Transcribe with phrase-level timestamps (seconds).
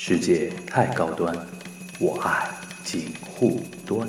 [0.00, 1.36] 世界太高端，
[1.98, 2.48] 我爱
[2.84, 4.08] 锦护端。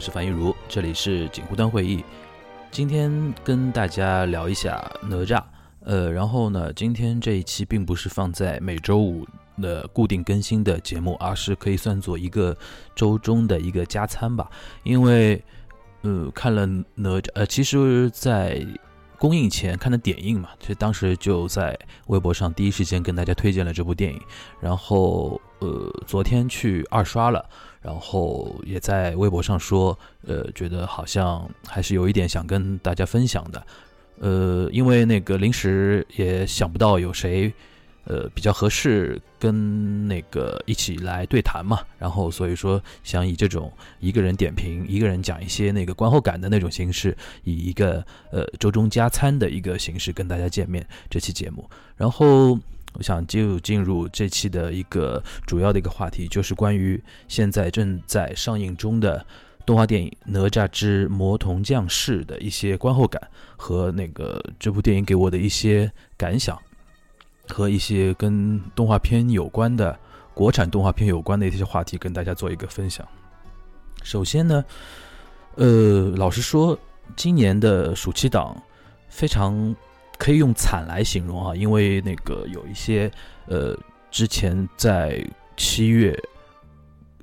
[0.00, 2.02] 我是樊玉茹，这里是锦湖端会议。
[2.70, 3.12] 今天
[3.44, 5.44] 跟大家聊一下哪吒，
[5.80, 9.26] 呃，然后呢，今天这一期并不是放在每周五
[9.60, 12.56] 的固定更新的节目，而是可以算作一个
[12.96, 14.50] 周中的一个加餐吧。
[14.84, 15.44] 因为，
[16.00, 16.64] 呃，看了
[16.94, 18.66] 哪吒，呃，其实，在
[19.18, 24.18] 公映前看的点映嘛，其实当时就在微博上第一时间跟大家推荐了这部电影，
[24.62, 27.48] 然后，呃，昨天去二刷了。
[27.82, 33.66] 然后也在微博上说，呃，觉得好像还是有一点想跟大家分享的，
[34.18, 37.50] 呃，因为那个临时也想不到有谁，
[38.04, 52.58] 呃，比较合适跟那个一起来对谈嘛，然后所以说想以这种一个人点评，一个人讲一些那个观后感的那种形式，以一个呃周中加餐的一个形式跟大家见面这期节目，然后。
[52.94, 59.24] 我想就进入这期的一个主要的一个话题，就是关于现在正在上映中的
[59.64, 63.22] 动画电影《哪吒之魔童降世》的一些观后感
[63.56, 66.60] 和那个这部电影给我的一些感想，
[67.48, 69.96] 和一些跟动画片有关的
[70.34, 73.06] 国产动画片有关的一些话题，跟大家做一个分享。
[74.02, 74.64] 首先呢，
[75.54, 76.76] 呃，老实说，
[77.14, 78.60] 今年的暑期档
[79.08, 79.74] 非常。
[80.20, 83.10] 可以用惨来形容啊，因为那个有一些
[83.46, 83.74] 呃，
[84.10, 85.18] 之前在
[85.56, 86.14] 七月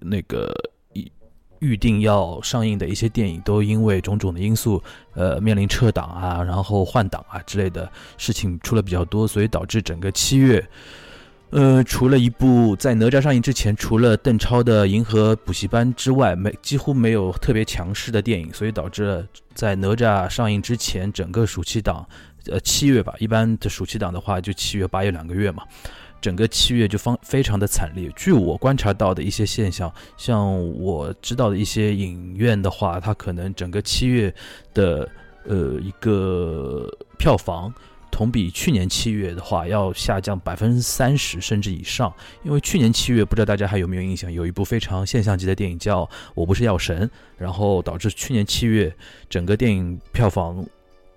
[0.01, 0.51] 那个
[0.93, 1.11] 预
[1.59, 4.81] 预定要上映的一些电影，都因为种种的因素，
[5.13, 7.87] 呃，面临撤档啊，然后换档啊之类的
[8.17, 10.67] 事情出了比较多，所以导致整个七月，
[11.51, 22.03] 呃，除了一部在哪吒上映之前，除了邓超的《银河补习班》之外，没几乎没有特别强势的电影，所以导致了在哪吒上映之前，整个暑期档。
[22.49, 25.63] 呃，七月吧，一般的暑期档的话，就七月、八月两个月嘛，
[26.21, 28.11] 整个七月就方非常的惨烈。
[28.15, 34.33] 据我观察到的一些现象，像我知道的一些影院的话，它可能整个七月
[34.73, 35.09] 的
[35.45, 37.73] 呃一个票房，
[38.09, 42.11] 同比去年七月的话要下降百分之三十甚至以上。
[42.43, 48.95] 因为去年七月，不知道大家还有没有印象，有一部非常现象级的电影叫《我不是药神》，然后导致去年七月
[49.29, 50.65] 整个电影票房。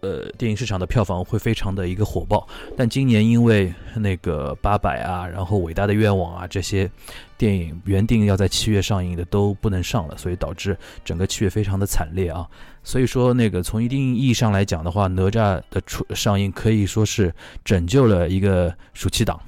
[0.00, 6.90] 呃，电影市场的票房会非常的一个火爆，但今年因为那个八百啊，然后伟大的愿望啊这些
[7.36, 10.74] 电影原定要在七月上映的都不能上了，所以导致
[11.04, 12.48] 整个七月非常的惨烈啊。
[12.82, 17.30] 所以说，那个从一定意义上来讲的话，哪吒的出上映可以说是
[17.62, 19.38] 拯救了一个暑期档，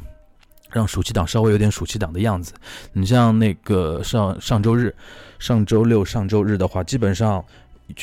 [0.70, 2.52] 让暑期档稍微有点暑期档的样子。
[2.92, 4.94] 你像那个上上周日、
[5.38, 7.42] 上周六、上周日的话，基本上。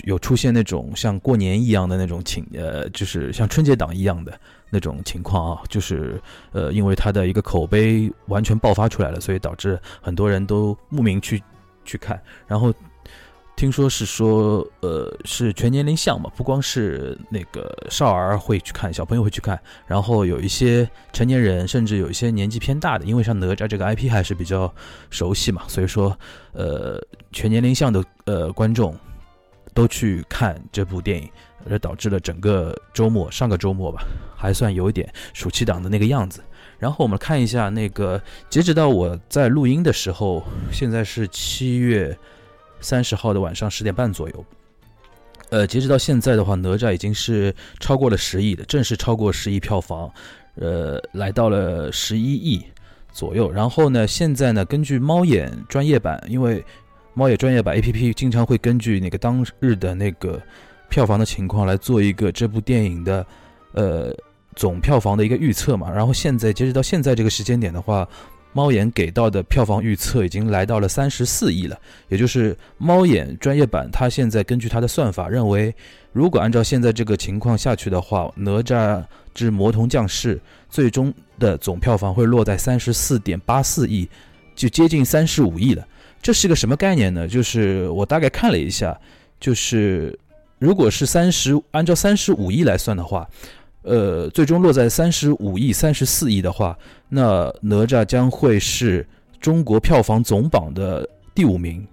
[0.04, 4.40] 有出现那种像过年一样的那种情，呃，就是像春节档一样的
[4.70, 11.42] 那种情况啊，就是呃，因为它的一个口碑完全爆发出来了，所以导致很多人都慕名去
[11.86, 12.22] 去看。
[12.48, 12.74] 然后
[13.56, 24.74] 听说是说，呃，是全年龄向嘛，不光是那个少儿会去看，小朋友会去看，然后有一些成年人，甚至有一些年纪偏大的，因为像哪吒这个 IP 还是比较
[25.10, 26.18] 熟悉嘛，所以说，
[26.54, 27.02] 呃，
[27.34, 28.96] 全年龄向的呃观众。
[29.74, 31.30] 都去看这部电影，
[31.70, 34.04] 而导致了整个周末，上个周末吧，
[34.36, 36.44] 还算有一点暑期档的那个样子。
[36.78, 42.18] 然后我们看一下那个，截止到我在录音的时候，现在是七月
[42.80, 44.46] 三十号的晚上十点半左右。
[45.50, 50.10] 呃，截止到现在的话，哪吒已经是超过了十亿的，正式超过十亿票房，
[50.56, 52.64] 呃，来到了十一亿
[53.12, 53.52] 左右。
[53.52, 56.64] 然后呢，现在呢，根据猫眼专业版，因为
[57.20, 60.42] 猫眼专业版 A P P 经常会根据那个当日的那个
[60.88, 63.26] 票房的情况来做一个这部电影的
[63.74, 64.16] 呃
[64.56, 65.92] 总票房的一个预测嘛。
[65.92, 68.08] 然后现在截止到现在这个时间点的话，
[68.54, 71.78] 猫眼给到的票房预测已经来到了三十四亿了。
[72.08, 75.76] 也就是猫眼专业版，它现在根据它的算法认为，
[76.14, 80.40] 如果按照现在这个情况下去的话，哪吒之魔童降世
[80.70, 84.08] 最终的总票房会落在三十四点八四亿，
[84.56, 85.86] 就接近三十五亿了。
[86.22, 87.28] 这是个什么概念呢？
[87.28, 89.00] 就是我大概看了一下，
[89.40, 90.18] 就是
[90.58, 93.28] 如果是三十按照三十五亿来算的话，
[93.84, 96.78] 呃，最终落在三十五亿、三十四亿的话，
[97.08, 99.08] 那哪吒将会是
[99.40, 101.88] 中国票房总榜的第五名，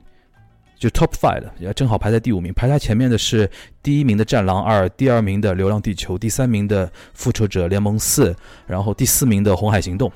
[0.77, 2.53] 就 Top Five，也正好排在第五名。
[2.53, 3.49] 排在前面的是
[3.83, 8.33] 第一名的《战狼二》，第二名的《流浪地球》，第三名的《复仇者联盟四》，
[8.67, 10.11] 然后第四名的《红海行动》。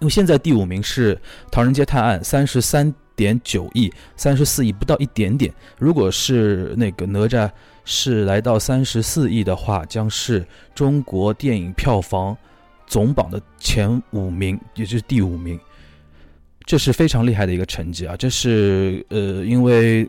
[0.00, 1.14] 因为现在第五名是
[1.50, 5.52] 《唐人街探案》，三十三点九亿，三十四亿不到一点点。
[5.76, 7.50] 如果是那个哪吒
[7.84, 12.36] 是来到三十四亿的话，将是中国电影票房
[12.86, 15.58] 总榜的前五名，也就是第五名。
[16.64, 18.14] 这是非常厉害的一个成绩啊！
[18.16, 20.08] 这是呃，因为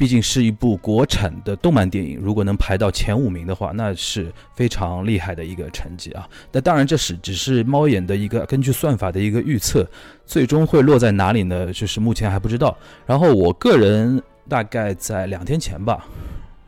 [0.00, 6.26] 毕竟是一部国产的动漫电影，如果能排到前五名的话，那是非常厉害的一个成绩啊。
[6.50, 9.86] 那当然，这是只是猫眼的一个根据算法的一个预测，
[10.24, 11.70] 最终会落在哪里呢？
[11.70, 12.74] 就是目前还不知道。
[13.04, 16.06] 然后我个人大概在两天前吧。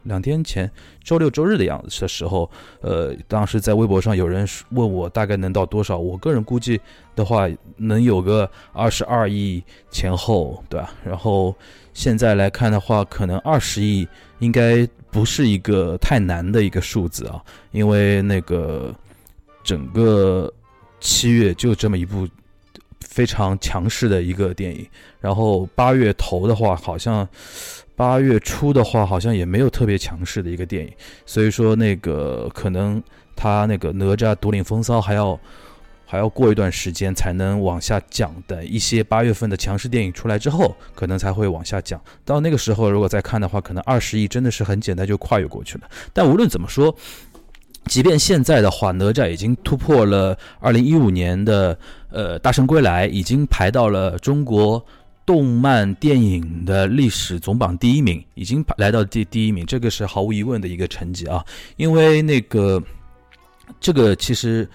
[0.02, 0.68] 两天前，
[1.02, 2.50] 周六周日的样子的时候，
[2.80, 6.78] 呃，当时在微博上有人问我大概能到多少，我个人估计
[7.14, 10.92] 的话，能有个二十二亿前后，对吧？
[11.04, 11.54] 然后
[11.94, 14.06] 现在来看的话，可能二十亿
[14.38, 18.94] 应该不是一个太难的一个数字啊，因为那个
[19.62, 20.52] 整个
[21.00, 22.28] 七月就这么一部
[23.00, 24.86] 非常强势的一个电影，
[25.20, 27.28] 然后八月头的话，好像。
[27.94, 30.92] 八月初的话，好像也没有特别强势的一个电影，
[31.26, 33.00] 所以说那个可能
[33.36, 35.38] 他那个哪吒独领风骚还要
[36.12, 38.34] 还要过一段时间才能往下讲。
[38.46, 41.98] 等一些八月份的强势电影出来之后，可能才会往下讲。
[42.22, 45.88] 到那个时候，如果再看的话，可能二十亿真的是很简单就跨越过去了。
[46.12, 46.94] 但无论怎么说，
[47.86, 51.78] 即便现在的话，哪吒已经突破了二零一五年的
[52.10, 54.84] 呃大圣归来，已经排到了中国。
[55.24, 61.42] 动漫电影的历史总榜第一名，已经来到第第一名，这个是毫无疑问的一个成绩啊！
[61.76, 62.82] 因为那个，
[63.80, 64.68] 这个其实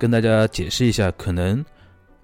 [0.00, 1.64] 跟大家解释一下，可能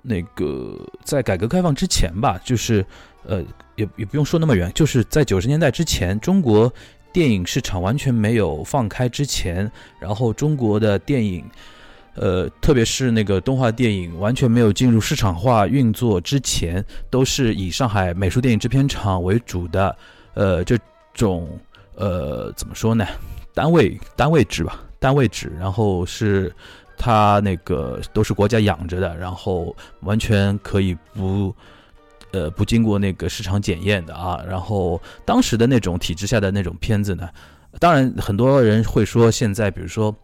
[0.01, 0.75] 那个
[1.05, 2.85] 在改革开放之前吧，就是
[3.25, 3.41] 呃，
[3.77, 6.73] 也也不用说那么远，就是在九十年代之前，中国
[7.13, 9.71] 电影市场完全没有放开之前，
[10.01, 11.45] 然后中国的电影。
[12.19, 19.95] 呃，特别是那个动画电影完全没有进入市场化运作之前，都是以上海美术电影制片厂为主的，
[20.33, 20.79] 呃，这
[21.13, 21.47] 种
[21.95, 23.07] 呃怎么说呢？
[23.53, 26.51] 单位单位制吧，单位制，然后是
[26.97, 31.55] 它那个都是国家养着的，然后完全可以不
[32.33, 34.43] 呃不经过那个市场检验的啊。
[34.49, 37.29] 然后当时的那种体制下的那种片子呢，
[37.79, 40.15] 当然很多人会说，现在比如说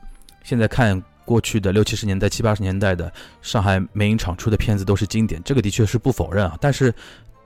[0.42, 1.02] 现在看。
[1.24, 3.10] 过去的六七十年代、七八十年代的
[3.42, 6.58] 上海美影厂出的片子都是经典，这个的确是不否认啊。
[6.60, 6.92] 但是，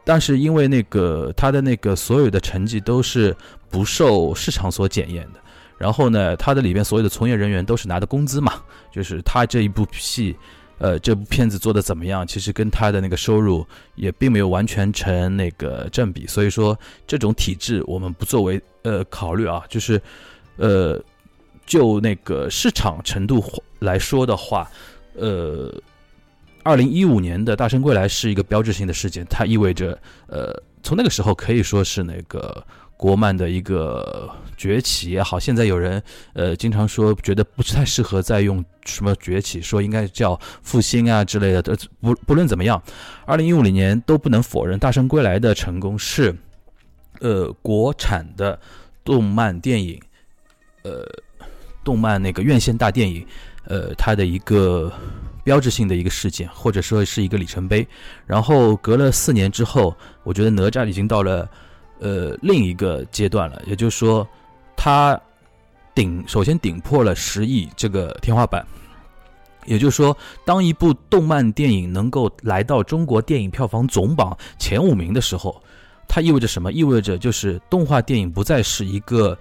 [0.02, 3.37] 但是因为那个他的那个所有的成绩都是
[3.69, 5.40] 不受市场所检验的，
[5.78, 8.55] 然后呢，他的里边所有的从业人员都是拿的工资嘛，
[8.90, 10.37] 就是他这一部戏，
[10.78, 16.26] 呃，这部片子做的怎么样，其实跟他的那个收入也并没有完全成那个正比。
[16.26, 20.00] 所以说，这种体制我们不作为呃考虑啊，就是
[20.56, 21.02] 呃。
[21.67, 23.44] 就那个市场程度
[23.81, 24.70] 来说的话，
[25.14, 25.75] 呃，
[26.62, 29.99] 二零一五年的大圣归来是一个标志性的事件，它意味着，
[30.29, 32.64] 呃，从那个时候可以说是那个
[32.96, 35.38] 国漫的一个崛起也好。
[35.38, 36.02] 现在有人
[36.32, 41.62] 呃经常说觉得不太适合再用什么崛起，说应该叫复兴啊之类的。
[42.00, 42.82] 不不论怎么样，
[43.24, 46.34] 二零一五年都不能否认大圣归来的成功是，
[47.20, 48.58] 呃，国产的
[49.05, 50.00] 动漫电影，
[50.82, 51.05] 呃。
[51.84, 53.24] 动漫那个院线大电影，
[53.67, 54.93] 呃，它的一个
[55.44, 57.86] 标志性的一个事件，或者说是一个里程碑。
[58.26, 61.48] 然后隔了四年之后，我觉得哪吒已经到了
[61.98, 64.26] 呃另一个阶段了，也就是说，
[64.76, 65.20] 它
[65.94, 68.67] 顶首先顶破了十亿这个天花板。
[69.65, 75.60] 也就是说，当一部动漫电影能够来到中国电影票房总榜前五名的时候，
[76.06, 76.72] 它意味着什么？
[76.72, 79.36] 意味着就是动画电影不再是一个。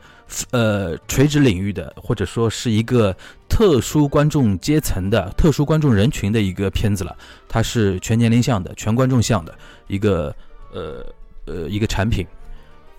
[0.49, 3.15] 呃，垂直领域的，或者说是一个
[3.47, 7.15] 特殊观众阶层的、特殊观众人群的一个片子了。
[7.47, 9.53] 它是全年龄向的、全观众向的
[9.85, 10.35] 一个
[10.73, 11.05] 呃
[11.45, 12.25] 呃一个产品。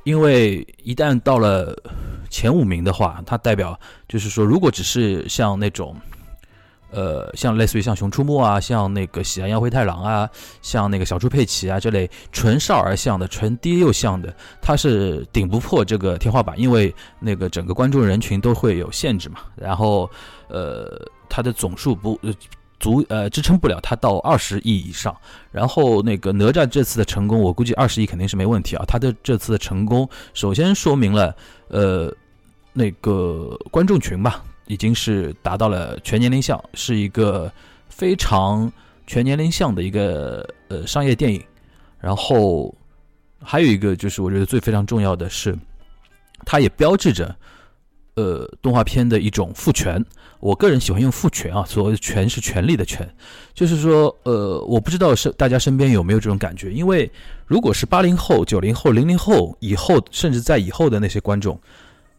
[0.06, 1.76] 因为一旦到了
[2.30, 5.94] 前五名的话，它代表就是说，如果只是像那种。
[6.92, 10.30] 呃，像类似于像《熊出没》啊，像那个《喜羊羊灰太狼》啊，
[10.62, 19.40] 像那个《小猪佩奇》啊这类纯少儿向的、纯低幼向的，它是顶不破这个天花板，因为那个整个观众人群都会有限制嘛。
[19.56, 20.08] 然后，
[20.48, 20.96] 呃，
[21.28, 22.18] 它的总数不
[22.78, 25.16] 足，呃，支撑不了它到二十亿以上。
[25.50, 28.84] 然后，那个哪吒这次的成功，我估计二十亿肯定是没问题啊。
[28.86, 31.34] 它的这次的成功，首先说明了，
[31.68, 32.14] 呃，
[32.72, 34.44] 那个观众群吧。
[34.68, 37.52] 已经是达到了全年龄向，是一个
[37.88, 38.70] 非常
[39.06, 41.40] 全年龄向的一个呃商业电影。
[42.00, 42.74] 然后，
[43.40, 45.56] 还有一个就是我觉得最非常重要的是，
[46.44, 47.34] 它也标志着。
[48.16, 50.02] 呃，动画片的一种复权，
[50.46, 53.04] 我个人喜欢用父权啊，所谓的权是权力的权，
[53.52, 57.10] 就是说，呃，我不知道是大家身边有没有这种感觉，因为
[57.46, 61.58] 如果是八零后、九零后、零零后以后，甚至在以后的那些观众，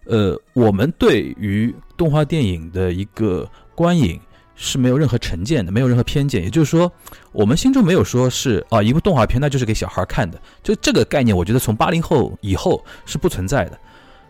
[0.07, 4.19] 呃，我们对于动画电影的一个观影
[4.57, 6.91] 是没有任何成见的，没有任何偏见，也就是说，
[7.31, 13.79] 我们心中没有说是啊，一部动画片那就是给小孩看的，就这个概念，我觉得从八零后以后是不存在的。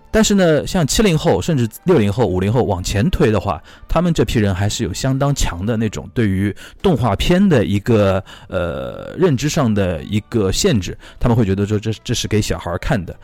[0.10, 13.16] 但是呢，像七零后甚至六零后、五零后往前推的话，他们这批人还是有相当强的那种对于动画片的一个呃认知上的一个限制，他们会觉得说这这是给小孩看的。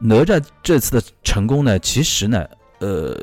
[0.00, 2.44] 哪吒这次的成功呢，其实呢，
[2.78, 3.16] 呃，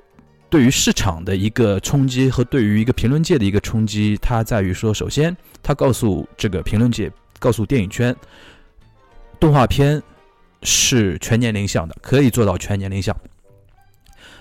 [0.50, 8.16] 对于市场的一个冲击和对于一个评论界的一个冲击，它在于说，首先，它告诉这个评论界，告诉电影圈，
[9.40, 10.02] 动画片。
[10.66, 13.16] 是全年龄向的，可以做到全年龄向。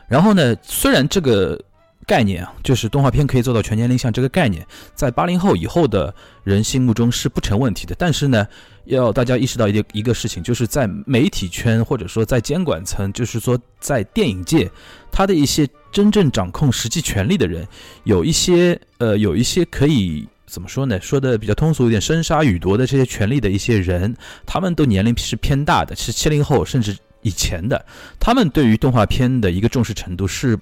[0.08, 1.62] 然后呢，虽然这个
[2.06, 7.94] 概念啊，就是动画片可以做到全年龄向这个概念，在八零后以后的人心目中是不成问题的。
[7.98, 8.46] 但是呢，
[8.84, 14.70] 要大家意识到一个一个事情，就是在媒体圈或者说在监管层，就是说在电影界，
[15.12, 17.66] 他的一些真正掌控实际权力的人，
[18.04, 20.26] 有一些呃，有一些可以。
[20.54, 21.00] 怎么说呢？
[21.00, 24.14] 说的比较通俗一点，生杀予夺的这些权利的一些人，
[24.46, 27.84] 他们都年龄是偏大的，是七零后甚至以前的，
[28.20, 30.56] 他们对于动画片的一个重视程度是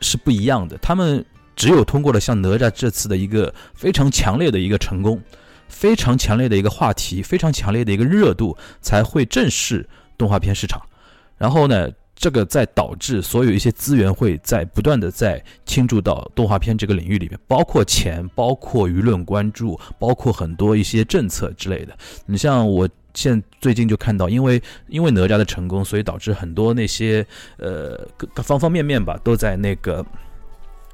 [0.00, 0.78] 是不一样的。
[0.78, 1.22] 他们
[1.54, 5.20] 只有通过了像哪吒这次的一个非常强烈的一个成功，
[5.68, 9.86] 非常强烈的一个话题，非常强烈的一个热度，才会正视
[10.16, 10.80] 动画片市场。
[11.36, 11.90] 然后呢？
[12.20, 21.96] 这个在导致所有一些资源会在不断的在倾注到动画片这个领域里面，包括钱，包括舆论关注，包括很多一些政策之类的。
[22.26, 30.04] 你像我现最近就看到，因为因为哪吒的成功，所以导致很多那些呃各方方面面吧都在那个。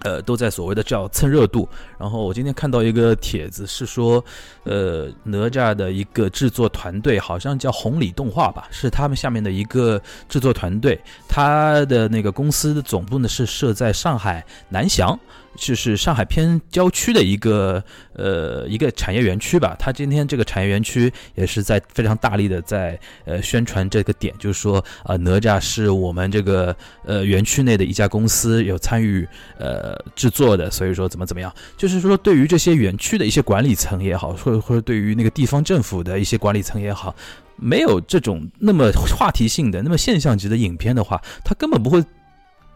[0.06, 1.68] 呃，都在所谓的叫蹭热度。
[1.98, 4.24] 然后我今天看到一个帖子，是说，
[4.62, 10.96] 呃，哪吒的一个制作团队，好像叫红鲤动画吧，是他们下面的一个制作团队。
[11.28, 15.18] 他的那个公司的总部呢是设在上海南翔。
[15.56, 17.82] 就是上海偏郊区的一个
[18.12, 29.26] 呃一个产业园区吧，它今天这个产业园区也是在非常大力的在呃宣传这个点，就是说啊哪吒是我们这个呃园区内的一家公司有参与
[29.58, 37.14] 呃制作的，所以说怎么怎么样，就是说对于这些园区的一些管理层也好，或者或者对于那个地方政府的一些管理层也好，
[37.56, 42.04] 没有这种那么话题性的、那么现象级的影片的话，他根本不会。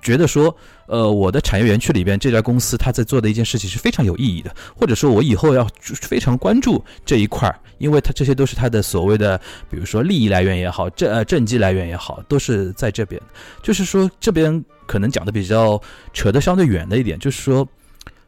[0.02, 0.54] 觉得说，
[0.86, 5.66] 呃，我的产业园区里边这家公司他在做的一件事情是非常有意义的，或者说我以后要
[6.00, 9.38] 非常关注这一块儿，因为它这些都是它的所谓的，
[9.70, 13.20] 比如说利益来源也好，政呃政绩来源也好，都是在这边。
[13.62, 15.80] 就是说这边可能讲的比较
[16.12, 17.66] 扯得相对远的一点，就是说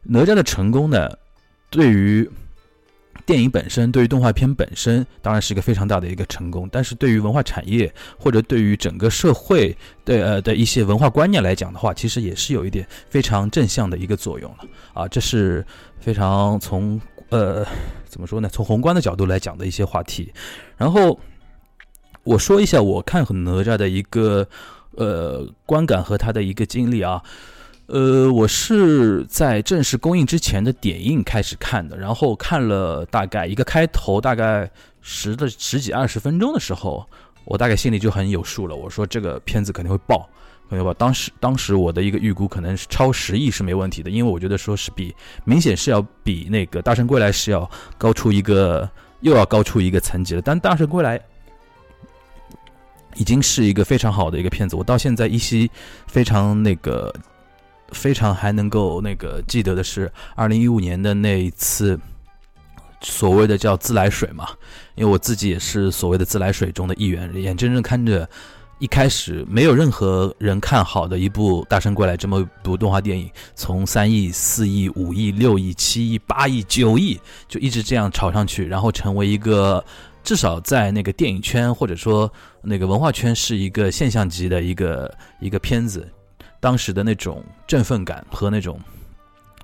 [0.03, 1.09] 哪吒的成功呢，
[1.69, 2.29] 对于。
[3.25, 14.57] 电影本身对于动画片本身当然是一个非常大的一个成功，但是对于文化产业或者对于整个社会的呃的一些文化观念来讲的话，其实也是有一点非常正向的一个作用了
[14.93, 15.65] 啊，这是
[15.99, 16.99] 非常从
[17.29, 17.65] 呃
[18.05, 18.49] 怎么说呢？
[18.51, 20.33] 从宏观的角度来讲的一些话题。
[20.75, 21.17] 然后
[22.23, 24.47] 我说一下我看哪吒的一个
[24.95, 27.23] 呃观感和他的一个经历啊。
[27.87, 34.69] 呃，我是在正式公映之前的点映开始看的，然后看了大概一个开头，大概
[35.01, 37.05] 十的十几二十分钟的时候，
[37.43, 38.75] 我大概心里就很有数了。
[38.75, 40.27] 我说这个片子肯定会爆，
[40.69, 40.93] 肯定爆。
[40.93, 45.13] 当时当时我的一个预估可能是超十亿是没问题的，因为我觉得说是比
[45.43, 50.41] 明显是要比那个《大圣归来》是要高出一个又要高出一个层级了。
[50.41, 51.19] 但《大圣归来》
[53.15, 55.69] 已经是一个非常好的一个片子，我到现在依稀
[56.07, 57.13] 非常那个。
[57.93, 61.99] 非常还能够那个记得的是，二零一五年的那一次，
[63.01, 64.49] 所谓的叫自来水嘛，
[64.95, 68.27] 因为我自己也是所谓的自来水中的一员，眼睁睁看着
[68.79, 79.83] 一开始没有任何人看好的一部《大圣归来》这么一部动画电影，从三亿、四亿、五亿、六亿、七亿、八亿、九亿，就一直这样炒上去，然后成为一个
[80.23, 82.29] 至少在那个电影圈或者说
[82.61, 86.05] 那个文化圈是一个现象级的一个一个片子。
[86.63, 88.79] 当时的那种振奋感和那种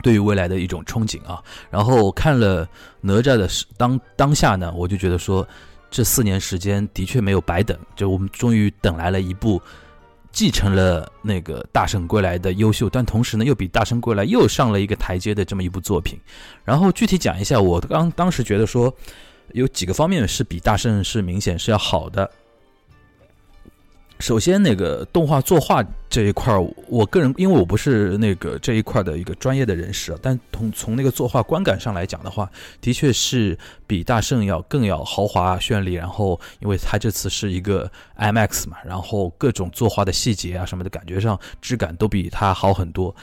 [0.04, 1.42] 对于未来的一种憧憬啊，
[1.72, 2.68] 然后看了
[3.00, 5.48] 哪吒的当当下呢，我就觉得说
[5.90, 9.62] 这四年时间的确没有白等，就我们终于等来了一部
[10.34, 16.20] 继承了那个大圣归来的优秀，但同时呢又比大圣归来又上了一个台阶的这么一部作品。
[16.66, 18.94] 然后具体讲一下，我刚当时觉得说，
[19.54, 22.30] 有几个方面是比大圣是明显是要好的。
[24.20, 33.58] 首先，那个动画作画这一块儿，我个人因为我不是那个这一块的一个专业的人士，但从从那个作画观感上来讲的话，的确是
[33.88, 35.94] 比大圣要更要豪华绚丽。
[35.94, 43.16] 然后，因为它这次是一个 IMAX 嘛，然后各种作画的细节啊什么的感觉上质感都比它好很多。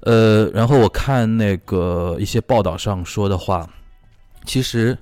[0.00, 3.66] 呃，然后我看那个一些报道上说的话，
[4.44, 4.96] 其实。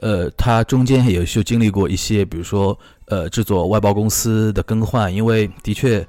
[0.00, 6.06] 呃，它中间也是经历过一些，比如说，呃，制作外包公司的更换，因为的确，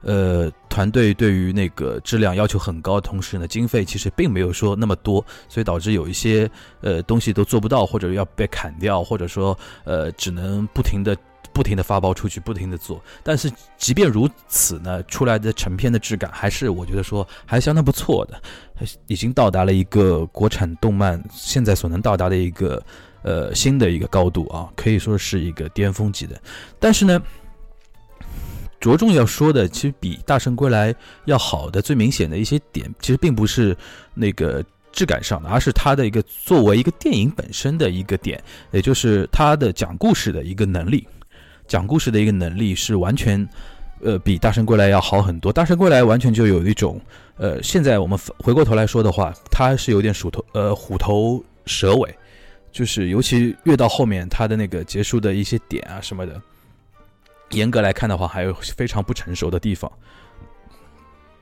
[0.00, 11.14] 呃，团队对于那个质量要求很高，同时呢，经费其实并没有说那么多，所以导致有一些呃东西都做不到，或者要被砍掉，或者说呃只能不停的
[11.52, 12.98] 不停的发包出去，不停的做。
[13.22, 18.40] 但是即便如此呢，出来的成片的质感还是我觉得说还相当不错的，
[19.06, 22.82] 已经到达了一个国产动漫现在所能到达的一个。
[23.24, 26.40] 呃，新的一个高度啊，可以说是一个巅峰级的。
[26.78, 27.20] 但是呢，
[28.78, 30.92] 着重要说的，其实比《大圣归来》
[31.24, 33.74] 要好的最明显的一些点，其实并不是
[34.12, 34.62] 那个
[34.92, 38.38] 质感上的，而是它的一个作为一个电影本身的一个点，
[38.72, 41.08] 也就是它的讲故事的一个能力。
[41.66, 43.48] 讲故事的一个能力是完全，
[44.02, 45.50] 呃，比《大圣归来》要好很多。
[45.56, 47.00] 《大圣归来》完全就有一种，
[47.38, 52.14] 呃，现在我们回过头来说的话，它是有点鼠头，呃，虎头蛇尾。
[52.74, 56.42] 就是，尤其越到后面，它的那个结束的一些点啊什么的，
[57.50, 59.90] 严格来看的话，还有非常不成熟的地方。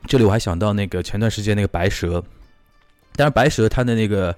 [0.07, 2.23] 这里我还想到那个前段时间那个白蛇，
[3.17, 4.37] 但是白蛇它的那个。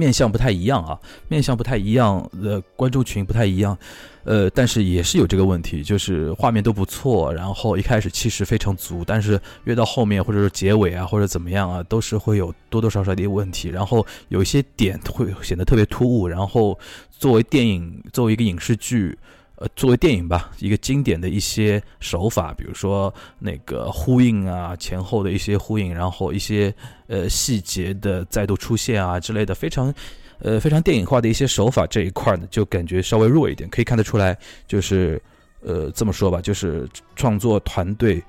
[0.00, 3.76] 面相不太一样啊，面相不太一样的观众群不太一样，
[4.24, 16.78] 呃，但是也是有这个问题，就是画面都不错，然后一开始气势非常足，但是越到后面或者是结尾啊或者怎么样啊，都是会有多多少少的问题，然后有一些点会显得特别突兀，然后
[17.10, 19.18] 作为电影作为一个影视剧。
[19.60, 26.74] 呃，作为电影吧，一个经典的一些手法，比如说那个呼应啊，前后的一些呼应，然后一些
[27.08, 29.92] 呃细节的再度出现啊之类的，非常
[30.38, 33.68] 呃非常电影化的一些手法这一块呢，就感觉稍微弱一点。
[33.68, 34.34] 可以看得出来，
[34.66, 35.22] 就是
[35.60, 38.22] 呃这么说吧，就是创作团队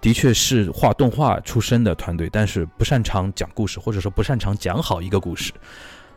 [0.00, 5.52] 的确是画动画出身的团队，但是不擅长讲故事，或者说不擅长讲好一个故事。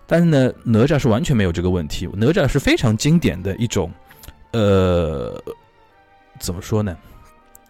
[0.05, 3.91] 但是呢，哪吒是完全没有这个问题，哪吒是非常经典的一种。
[4.51, 5.41] 呃，
[6.39, 6.95] 怎么说呢？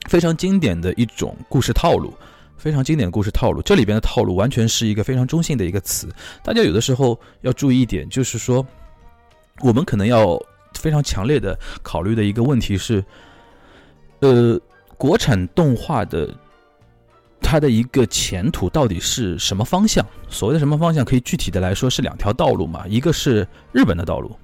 [0.09, 2.13] 非常经典的一种故事套路，
[2.57, 3.61] 非常经典的故事套路。
[3.61, 6.09] 这里边的套路完全是一个非常中性的一个词。
[6.43, 8.65] 大家有的时候要注意一点，就是说，
[9.59, 10.41] 我们可能要
[10.73, 13.03] 非常强烈的考虑的一个问题是，
[14.21, 14.59] 呃，
[14.97, 16.33] 国产动画的
[17.39, 20.03] 它的一个前途到底是什么方向？
[20.29, 22.87] 所谓的什么方向，可以具体的来说是两条道路嘛？
[22.87, 24.35] 一个是日本的道路。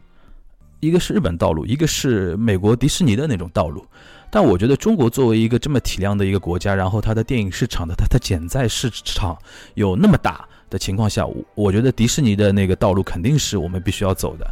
[0.79, 3.85] 一个是日本道路，一个是美国迪士尼的那种道路，
[4.29, 9.37] 但我觉得中国作为一个这么体量的一个国家，然后它的电影市场的它的潜在市场
[9.73, 14.45] 有那么大的情况下，我我觉得迪士尼的那个道路肯定是我们必须要走的。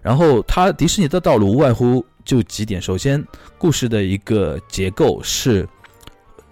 [0.00, 3.24] 然后它迪士尼的道路无外乎就几点，首先
[3.58, 5.68] 故事的一个结构是。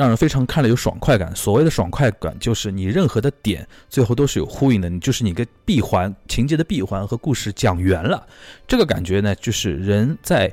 [0.01, 1.37] 让人非常看了有爽快感。
[1.37, 8.27] 所谓的爽快感，就是你任何的点最后都是有呼应的，你就是你个闭环情节的闭环和故事讲圆了。
[8.67, 10.51] 这个感觉呢，就是人在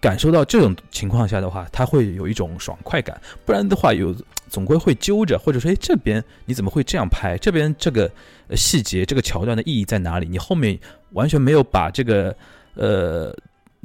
[0.00, 3.20] 感受到这种情况下的话，他会有一种爽快感。
[3.44, 4.16] 不然的话，有
[4.48, 7.36] 总归会揪着，或者说，哎，这边你怎么会这样拍？
[7.36, 8.10] 这边这个
[8.56, 10.26] 细节、这个桥段的意义在哪里？
[10.26, 12.34] 你后面完全没有把这个
[12.76, 13.36] 呃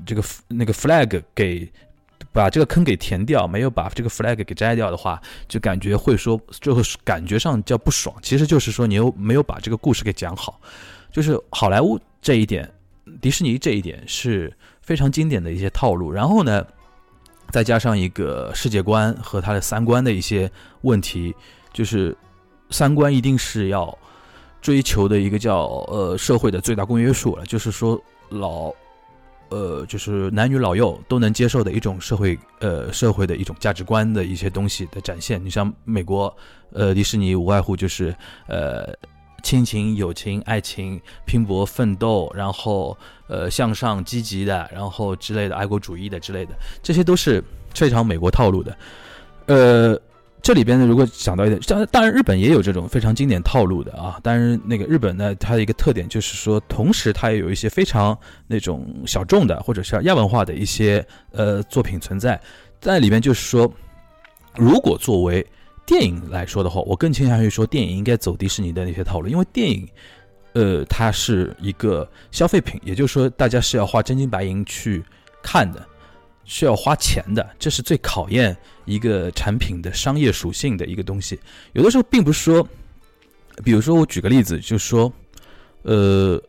[0.06, 1.70] 这个那个 flag 给。
[2.36, 8.14] 把这个坑给填掉，没有把这个 flag 给摘掉的话，就感觉会说，就是感觉上叫不爽。
[8.22, 10.60] 其实就是说你又没有把这个故事给讲好，
[11.14, 12.70] 就是好莱坞这一点，
[13.22, 16.12] 迪士尼这一点是非常经典的一些套路。
[16.12, 16.68] 然后呢，
[17.52, 21.34] 再加上一个世界观和他的三观的一些问题，
[21.72, 22.14] 就是
[22.70, 23.98] 三观一定是要
[24.62, 28.74] 追求的一个叫呃社会的最大公约数了，就是说老。
[29.50, 35.44] 呃，就是男女老幼都能接受的一种社会，呃，社会的一种价值观的一些东西的展现。
[35.44, 36.36] 你像美国，
[36.72, 38.16] 呃，迪士尼无外乎就是，
[38.48, 38.94] 呃，
[39.44, 48.78] 亲情、友情、爱情、拼搏奋斗，然后呃向上积极的，然后之类的爱国主义的之类的，这些都是非常美国套路的，
[49.48, 50.02] 呃。
[50.46, 54.20] 这里边呢，如果想到一点，当当然日本也有这种非常经典套路的啊。
[54.22, 62.40] 当然，那个日本呢，它的一个特点就是说，同时它也有一些非常那种小众的或者是亚文化的一些呃作品存在。
[62.80, 63.68] 在里面就是说，
[64.56, 65.44] 如果作为
[65.84, 69.88] 电影来说的话，我更倾向于说电影应该走迪士尼的那些套路，因为电影
[70.54, 75.04] 呃，它是一个消费品，也就是说，大家是要花真金白银去
[75.42, 75.84] 看的，
[76.46, 78.56] 需要花钱的，这是最考验
[78.86, 81.40] 一个产品的商业属性的一个东西。
[81.74, 82.68] 有的时候并不是说，
[83.64, 85.12] 比如说我举个例子，就是说，
[85.82, 86.42] 呃。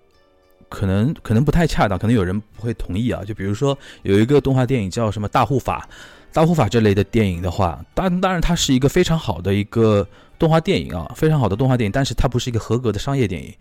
[0.68, 3.22] 可能可能不太恰当，可能有人不会同意啊。
[3.24, 5.88] 就比如说有一个动画电影叫什么《大护法》，
[6.34, 10.04] 《大护法》这类的电影的话，当当然它是一个非常好的一个
[10.40, 13.54] 动画电影啊，非常好的动画电影，但是它不是一个合格的商业电影，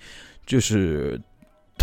[0.48, 1.21] 就是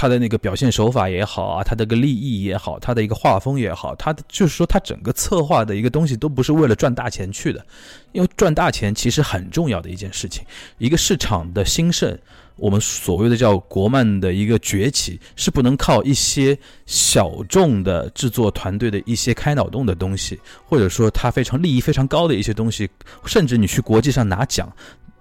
[0.03, 7.65] 他的那个表现手法也好啊，他的个立意也好，他的一个画风也好，他的就是说他整个策划的一个东西都不是为了赚大钱去的，
[8.11, 10.45] 因为赚大钱其实很重要的一件事情，
[10.79, 12.19] 一个市场的兴盛。
[12.57, 20.37] 我们所谓的叫国漫的一个崛起，是不能靠一些小众的制作团队的一些开脑洞的东西，
[20.67, 22.91] 或者说它非常利益非常高的一些东西，
[23.25, 24.69] 甚至你去国际上拿奖，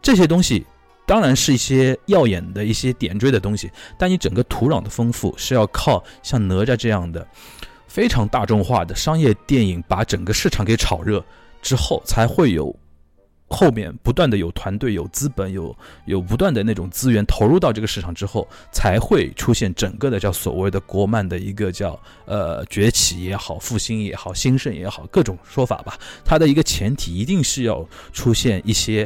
[0.02, 0.66] 这些东西
[1.12, 7.28] 当然是一些耀眼的一些点缀的东西，但你整个土壤的丰富是要靠像哪吒这样的
[7.86, 11.22] 非常大众化的商业电影把整个市场给炒热
[11.62, 12.74] 之后，才会有。
[13.54, 26.00] 后面不断的有团队、有资本、有有不断的那种资源投入到这个市场之后，才会出现整个的叫所谓的国漫的一个叫呃崛起也好、复兴也好、兴盛也好，各种说法吧。
[26.24, 29.06] 它的一个前提一定是要出现一些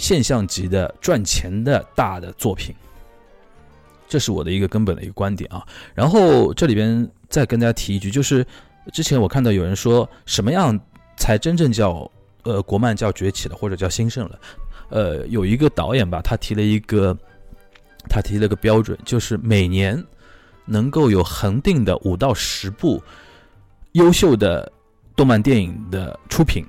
[0.00, 2.74] 现象级的赚钱的大的作品，
[4.08, 5.64] 这是我的一个根本的一个观点啊。
[5.94, 8.44] 然后这里边再跟大家提一句，就是
[8.92, 10.78] 之前我看到有人说什么样
[11.16, 12.10] 才真正叫。
[12.42, 14.40] 呃，国漫叫崛起了，或者叫兴盛了。
[14.88, 17.14] 呃，有一个导演吧，他提了一个，
[18.08, 20.02] 他提了个标准，就是每年
[20.64, 22.98] 能够有恒定的五到十部
[23.92, 24.72] 优秀的
[25.14, 26.64] 动漫电影的出品，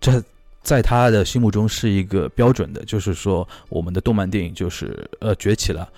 [0.00, 0.24] 这
[0.68, 5.90] 在他的心目中是一个标准的，就是说我们的动漫电影就是呃崛起了。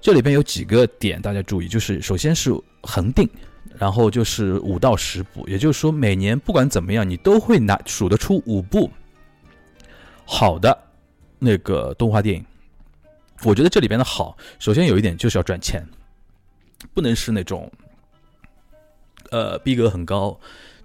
[0.00, 3.28] 这里边有几个点大家注意，就是首先是恒定。
[3.78, 8.90] 然后就是五到十部，也就是说每年不管怎么样，你都会拿数得出五部
[10.26, 10.76] 好的
[11.38, 12.44] 那个动画电影。
[13.42, 15.86] 我觉得这里边的好，首先有一点就是要赚钱，
[16.92, 17.70] 不能是那种
[19.30, 20.38] 呃逼格很高，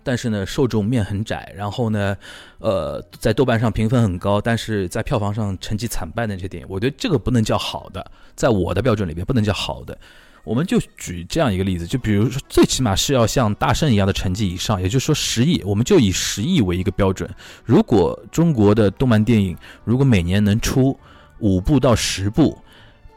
[0.06, 2.16] 但是呢受众面很窄，然后呢
[2.60, 9.98] 呃在豆瓣上评分很高，但是在票房上成绩惨败的那些电影，我觉得这个不能叫好的，在我的标准里边不能叫好的。
[10.44, 17.28] 我们就举这样一个例子，就比如说，最起码是要像大圣一样的成绩以上，也就是说十亿，我们就以十亿为一个标准。
[17.64, 20.96] 如果中国的动漫电影如果每年能出
[21.40, 22.56] 五部到十部，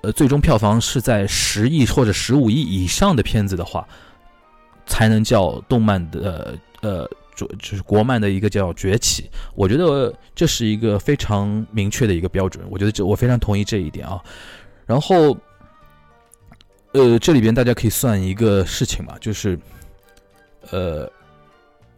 [0.00, 3.86] 呃，最终票房是在十亿或者十五亿以上的片子的话，
[4.88, 9.30] 才能叫动漫的呃，就就是国漫的一个叫崛起。
[9.54, 12.66] 我觉得这是一个非常明确的一个标准。
[12.68, 14.20] 我觉得这我非常同意这一点啊。
[14.84, 15.38] 然后。
[16.92, 19.60] 呃，这里边大家可以算一个事情嘛，就是，
[20.70, 21.08] 呃，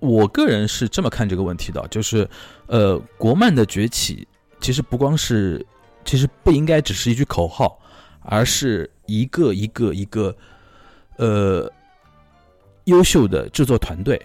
[0.00, 2.28] 我个人是这么看这个问题的，就是，
[2.66, 4.26] 呃，国漫的崛起
[4.60, 5.64] 其实不光是，
[6.04, 7.78] 其实不应该只是一句口号，
[8.22, 10.36] 而是一个一个一个，
[11.18, 11.70] 呃，
[12.90, 14.20] 优秀的制作团队，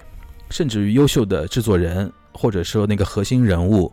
[0.49, 3.91] 甚至于优秀的制作人，或者说那个核心人物，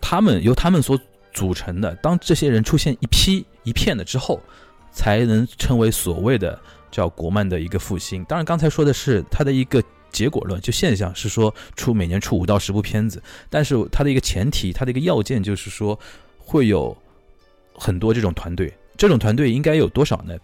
[0.00, 0.98] 他们由他们所
[1.34, 4.40] 组成的，当这些人出现一批一片的之后。
[4.92, 6.58] 才能称为所谓的
[6.90, 8.24] 叫国漫的一个复兴。
[8.24, 16.00] 当然，刚才说的是它的一个结果论，就现象是说出每年出五到十部片子，但是它的一个前提，它的一个要件就是说
[16.38, 16.96] 会有
[17.74, 18.72] 很多这种团队。
[18.96, 20.34] 这种团队应该有多少呢？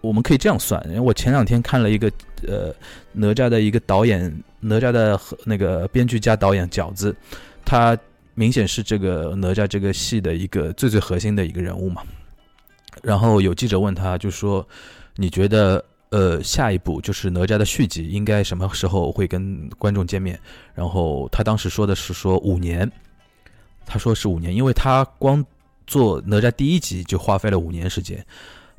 [0.00, 2.10] 我们可以这样算，因为我前两天看了一个
[2.46, 2.74] 呃
[3.12, 7.14] 哪吒的一个导演，哪吒的那个编剧加导演饺子，
[7.64, 7.98] 他
[8.34, 12.02] 明显是这个哪吒这个戏的一个最最核心的一个人物嘛。
[13.02, 14.66] 然后有记者问他，就说
[15.14, 20.38] ：“你觉得，呃，下一步就是哪吒的续集，应该什么时候会跟观众见面？”
[20.74, 22.90] 然后他当时说的是说五年，
[23.86, 25.44] 他说是五年，因为他光
[25.86, 28.24] 做哪吒第一集就花费了五年时间。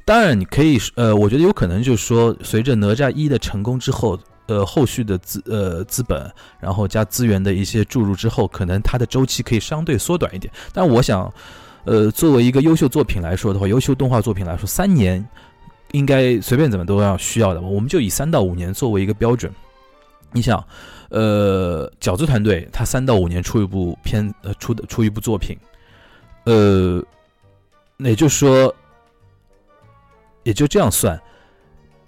[0.09, 4.17] 当然，你可以，呃，我觉得有可能就是说，随着哪吒一的成功之后，
[4.47, 6.27] 呃，后续的资呃资本，
[6.59, 10.51] 然后加资源的一些注入之后，可能它的周期可以相对缩短一点。
[10.73, 11.31] 但我想。
[11.85, 15.25] 呃，作为一个优秀作品来说的话，优秀动画作品来说，三年
[15.91, 17.61] 应该随便怎么都要需要的。
[17.61, 19.51] 我们就以三到五年作为一个标准。
[20.33, 20.63] 你想，
[21.09, 25.57] 呃，饺子团队他三到五年出一部片，呃，出的出一部作品，
[26.43, 27.01] 呃，
[27.99, 28.75] 也就是说，
[30.49, 31.21] 也就这样算。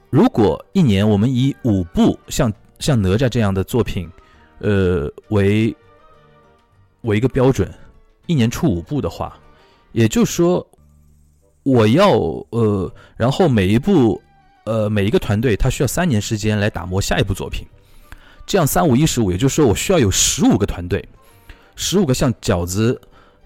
[0.10, 4.10] 如果一年我们以五部像像哪吒这样的作品，
[4.58, 5.75] 呃，为
[7.01, 7.71] 为一个标准，
[8.25, 9.38] 一年出五部的话。
[9.91, 10.67] 也就是说，
[11.62, 12.10] 我要
[12.49, 14.19] 呃，然后每一部
[14.63, 17.67] 呃每一个团队他需要三年时间来打磨下一部作品，
[18.47, 21.08] 这样三五一十五，也就是说我需要有十五个团队，
[21.75, 22.99] 十五个像饺子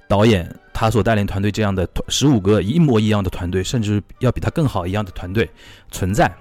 [0.07, 5.49] 导演他所带领团队这样的十五个一模一样的团队，甚至要比他更好一样的团队
[5.91, 6.31] 存在，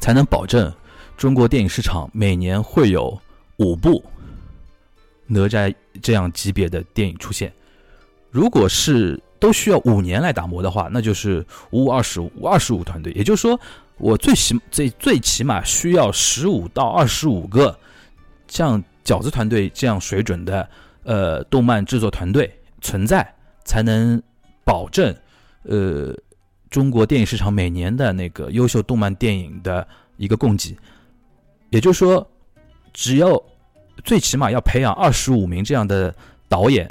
[0.00, 0.72] 才能保证
[1.16, 3.18] 中国电影市场每年会有
[3.56, 4.04] 五部
[5.26, 7.52] 哪吒这样级别的电影出现。
[8.30, 13.12] 如果是都需要五年来打磨的话，那就是五五二十五二十五团队。
[13.14, 13.58] 也就是说，
[13.96, 17.78] 我最起最最起码需要十五到二十五个
[18.48, 20.68] 像饺子团队这样水准的
[21.04, 22.52] 呃动漫制作团队
[22.86, 24.22] 存在，才能
[24.64, 25.14] 保证
[25.64, 26.14] 呃
[26.70, 30.76] 中国电影市场每年的那个优秀动漫电影的一个供给。
[31.70, 32.30] 也就是说，
[32.92, 33.42] 只要
[34.04, 36.14] 最起码要培养二十五名这样的
[36.48, 36.88] 导演。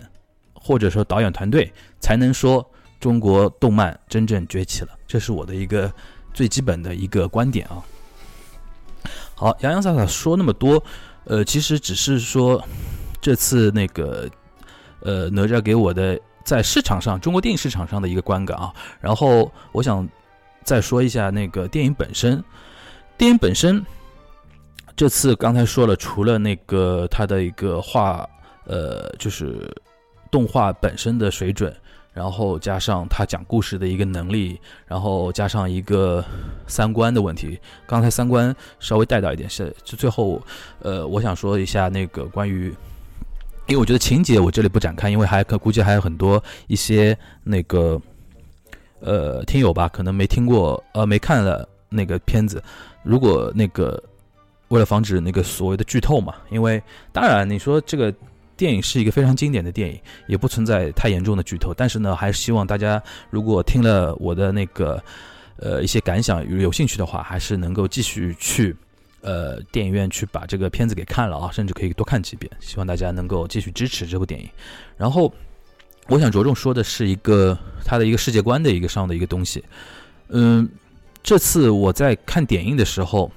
[0.67, 2.67] 或者说导演团队才能说
[2.99, 5.93] 中国动漫真正崛起了，这是我的一个
[6.33, 7.85] 最基本的一个观点啊。
[9.35, 10.83] 好，洋洋洒洒说那么多，
[11.25, 12.59] 呃，其实只是说
[13.21, 14.27] 这次那个
[15.05, 18.73] 呃哪吒给我的在市场上中国电影市场上的一个观感啊。
[18.99, 20.05] 然后我想
[20.63, 22.43] 再说一下那个电影本身，
[23.17, 23.81] 电影本身
[24.97, 28.27] 这次刚才说了，除了那个它的一个画，
[28.65, 29.73] 呃，就是。
[30.31, 31.73] 动画本身的水准，
[32.11, 36.21] 然后加上他讲故事的一个能力，然后加上一个
[36.67, 37.57] 三观的问题。
[37.87, 40.41] 刚才三观稍微带到一点，是就最后，
[40.79, 42.75] 呃，我想说一下那个关于，
[43.67, 48.01] 因为我觉得情节我这里不展开，因为还可估计还有很多一些那个，
[48.99, 52.63] 呃，听友吧，可能没听过，呃，没看了那个片子。
[53.03, 54.01] 如果那个
[54.67, 58.13] 为了防止那个所谓的剧透嘛，因为当然你说这个。
[58.57, 61.73] 电影是一个非常经典的电影，也不存在太严重的剧透。
[61.73, 65.03] 但是呢，还是希望大家如果听了我的那个
[65.57, 68.73] 呃一些感想，有兴趣的话，还是能够继续去
[69.25, 72.49] 呃电影院去把这个片子给看了啊，甚至可以多看几遍。
[72.59, 74.47] 希望大家能够继续支持这部电影。
[74.95, 75.33] 然后，
[76.07, 79.63] 我想着重说的是一个他的一个世界观的一个上的一个东西。
[80.29, 80.69] 嗯，
[81.23, 83.31] 这次我在看点映的时候，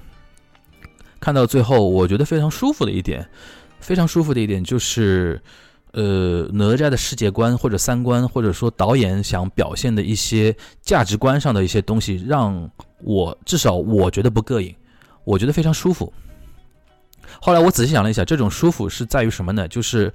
[1.19, 3.27] 看到最后，我觉得非常舒服的一点。
[3.79, 5.41] 非常舒服的一点就是，
[5.93, 12.69] 呃，哪吒的世界观或者三观，或者说导演想表现的一些价值观上的一些东西，让
[13.01, 14.75] 我至少我觉得不膈应，
[15.29, 16.11] 我觉得非常舒服。
[17.39, 19.67] 后来我仔细想了一下，这种舒服是在于什么呢？
[19.67, 20.11] 就是，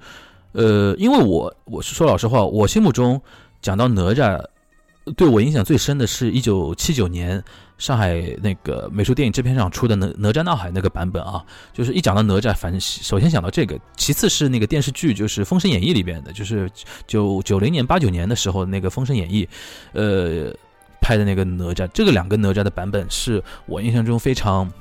[0.52, 3.20] 呃，因为我我是说老实话，我心目中
[3.62, 4.44] 讲到哪吒，
[5.16, 7.42] 对我影响最深的是一九七九年。
[7.76, 16.70] 上海那个美术电影制片厂出的《哪哪吒闹海》那个版本啊，就是一讲到哪吒，反正首先想到这个，其次是那个电视剧，就是《封神演义》里边的，就是
[17.08, 19.44] 九九零年八九年的时候那个《封神演义》，
[19.92, 20.54] 呃，
[21.00, 24.72] 拍的那个哪吒，这个两个哪吒的版本是我印象中非常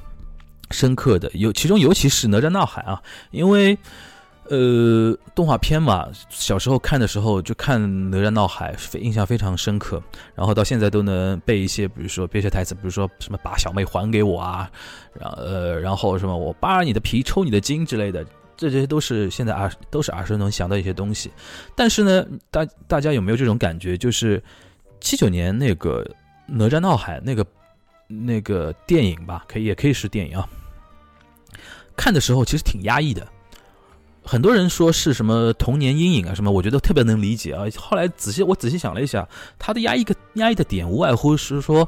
[0.73, 3.77] 深刻的，有其中尤其是《哪吒闹海》啊，因为。
[4.49, 10.03] 呃，动画片嘛，小时候看的时候就看《哪吒闹海》，非印象非常深刻。
[10.35, 14.69] 然后到现在都能背一些，比如说背些台词，比如说什么“把小妹还给我啊”，
[15.17, 18.23] 然呃，然后什么“我扒了你的皮，抽你的筋”之类的，
[18.57, 21.31] 这些都是现在耳都是耳熟能详的一些东西。
[21.73, 23.97] 但是呢，大大家有没有这种感觉？
[23.97, 24.43] 就是
[24.99, 26.03] 七九年那个
[26.47, 27.45] 《哪吒闹海》那个
[28.07, 30.47] 那个电影吧，可以也可以是电影啊，
[31.95, 33.27] 看的时候其实挺压抑的。
[34.25, 37.65] 很多人说是什么童年阴影啊什么，我觉得特别能理解啊。
[37.75, 39.27] 后来仔细我仔细想了一下，
[39.59, 41.85] 他的压抑个压抑的点无外乎是说，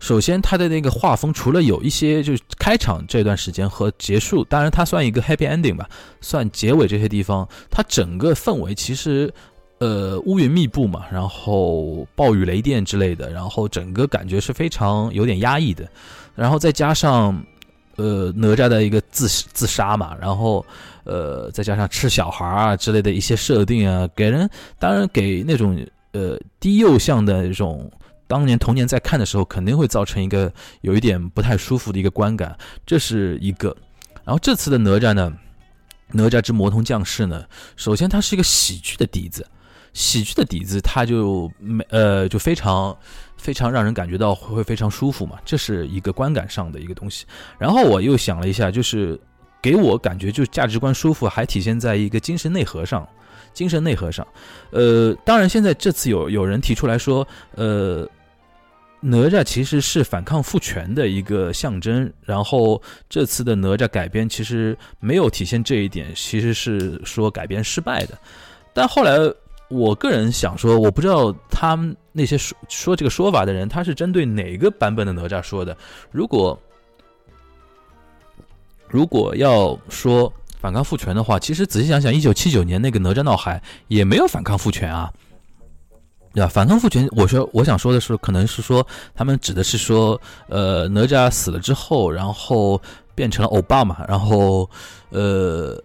[0.00, 5.86] 首先他的那个画风，除了有一些就是开场这段时间和结束，当然它算一个 happy ending 吧，
[6.22, 9.30] 算结尾这些地方，它整个氛围其实
[9.76, 15.86] 呃乌云密布嘛，然后暴雨雷电之类的，然后整个感觉是非常有点压抑的，
[16.34, 17.44] 然后再加上
[17.96, 20.64] 呃哪吒的一个自自杀嘛，然后。
[21.06, 25.78] 呃，再加上吃小孩啊之类的一些设定啊，给人当然给那种
[26.12, 27.92] 呃低幼向的这种
[28.26, 33.76] 当年童年在看的时候，肯定会造成一个有一点不太舒服的一个观感，这是一个。
[34.24, 35.30] 然后这次的哪吒呢，
[36.12, 37.44] 哪吒之魔童降世呢，
[37.76, 39.46] 首先它是一个喜剧的底子，
[39.94, 42.94] 喜剧的底子它就没呃就非常
[43.38, 47.24] 非常让人感觉到会非常舒服嘛，这是一个观感上的一个东西。
[47.58, 49.18] 然后我又想了一下，就是。
[49.62, 53.08] 给我感觉就价值观舒服，还体现在一个精神内核上，
[53.54, 54.26] 精神内核上。
[54.72, 58.06] 呃，当然现在这次有有人提出来说，呃，
[59.00, 68.18] 哪吒其实是反抗父权的一个象征，然后这次的哪吒改编其实没有体现这一点，其实是说改编失败的。
[68.74, 69.16] 但后来
[69.74, 75.76] 我个人想说，我不知道他们那些说说这个说法的人，他是针对哪个版本的哪吒说的。
[76.10, 76.58] 如果
[78.88, 85.12] 如果要说反抗父权的话，其实仔细想想，一九七九年那个哪吒闹海也没有反抗父权啊，
[86.32, 86.48] 对吧？
[86.48, 92.80] 反抗父权，我说我想说的是，可能是说他们指的是说，呃，哪吒死了之后，然后
[93.14, 94.70] 变成了欧巴嘛，然后
[95.10, 95.82] 呃，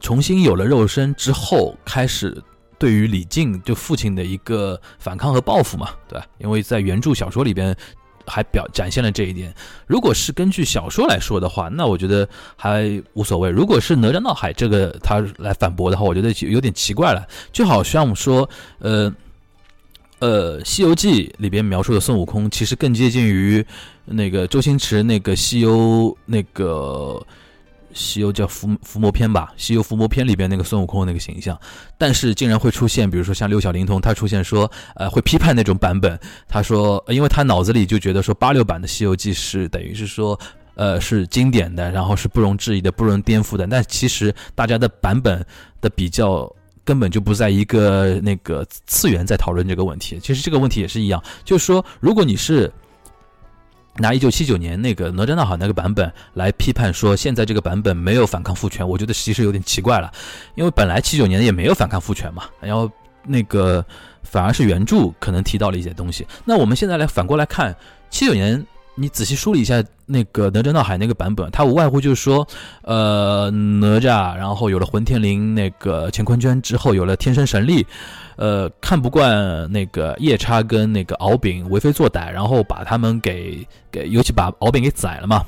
[0.00, 2.36] 重新有了肉身之后，开始
[2.78, 6.26] 对于李靖就父亲的一个反抗和报复嘛，对吧？
[6.38, 7.76] 因为在原著小说里边。
[8.30, 9.54] 还表展现了这一点。
[9.86, 13.48] 如果是根据小说来说的话，那我觉得还无所谓。
[13.48, 17.26] 如果是哪吒闹海这个他来反驳的话，我觉得有点奇怪了。
[17.52, 18.46] 就好像我们说，
[18.80, 19.10] 呃，
[20.18, 23.64] 呃，《西游记》里边描述的孙悟空，其实更接近于
[24.04, 25.74] 那个周星驰那个《西游》
[26.26, 27.26] 那个。
[27.98, 31.58] 西游叫伏伏魔篇吧，西游伏魔篇里边那个孙悟空那个形象，
[31.98, 36.18] 但是竟然会出现，比如说像六小龄童，他出现说，呃，会批判那种版本。
[36.46, 40.38] 他说，因为他脑子里就觉得说八六版的西游记是等于是说，
[40.76, 43.66] 呃，是经典的，然后是不容置疑的、不容颠覆的。
[43.66, 45.44] 但其实大家的版本
[45.80, 46.48] 的比较
[46.84, 50.18] 根本就不在一个那个次元在讨论这个问题。
[50.22, 52.72] 其实这个问题也是一样，就是说，如果你是。
[53.98, 60.10] 拿一九七九年那个哪吒闹海那个版本来批判说现在这个版本没有反抗父权，我觉得其实有点奇怪了，
[60.54, 62.90] 因为本来七九年也没有反抗父权嘛，然后
[63.24, 63.84] 那个
[64.22, 66.26] 反而是原著可能提到了一些东西。
[66.44, 67.74] 那我们现在来反过来看
[68.08, 68.64] 七九年，
[68.98, 72.46] 你仔细梳理一下那个哪吒闹海那个版本，它无外乎就是说，
[72.82, 77.86] 呃，哪吒然后有了混天绫那个乾坤圈之后有了天生神力。
[78.36, 85.44] 呃，看不惯那个夜叉跟那个敖丙为非作歹，然后把他们给给，尤其把敖丙给宰了嘛。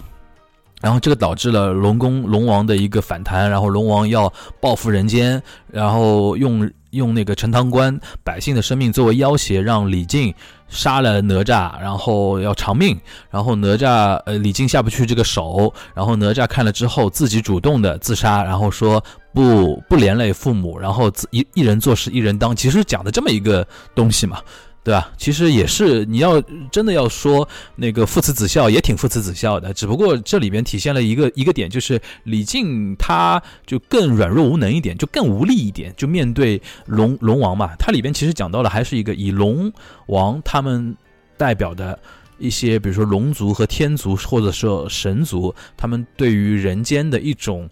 [0.80, 10.34] 然后这个导致了龙宫龙王的一个反弹，然后龙王要报复人间，然后用用那个陈塘关百姓的生命作为要挟，让李靖
[10.68, 12.98] 杀了哪吒，然后要偿命。
[13.30, 19.02] 然后哪吒呃李靖下不去这个手，然后哪吒看了之后自己主动的自杀，然后说。
[19.32, 23.64] 不不连累父母，然后自一一人做事一人当，其实讲的这么一个
[23.94, 24.40] 东西嘛，
[24.82, 25.12] 对吧？
[25.18, 26.40] 其实也是你要
[26.72, 29.74] 真的要说那个父慈子孝，也挺父慈子孝的。
[29.74, 37.72] 只不过这里边体现了一个一个点，就是李靖他就更软弱无能一点，就更无力一点，就面对龙龙王嘛。
[37.78, 39.70] 它里边其实讲到了，还是一个以龙
[40.06, 40.96] 王他们
[41.36, 41.98] 代表的
[42.38, 47.68] 一些，比如说龙族和天族，或者说神族，他们对于人间的一种。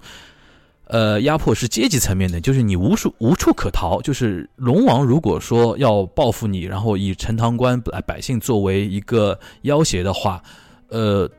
[0.90, 4.00] 呃，压迫是阶级层面的，就是你无处无处可逃。
[4.00, 10.42] 就是龙王如果说要报复你，然后以陈塘关百百姓作为一个要挟的话，
[10.88, 11.30] 呃，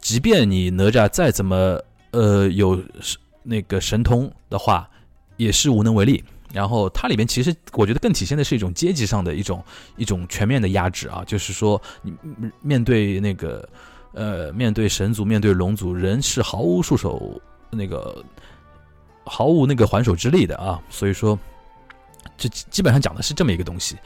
[0.00, 1.80] 即便你哪吒再怎么
[2.12, 2.80] 呃有
[3.42, 4.88] 那个神通的话，
[5.36, 6.22] 也是无能为力。
[6.52, 9.64] 然后它里边其实我觉得更体现的是一种阶级上的一种
[9.96, 12.14] 一种全面的压制啊，就是说你
[12.62, 13.68] 面对那个
[14.12, 18.24] 呃面对神族面对龙族，人是毫无束手那个。
[19.26, 21.38] 毫无那个还手之力的啊，所以说，
[22.38, 23.96] 这基本上讲的是这么一个东西。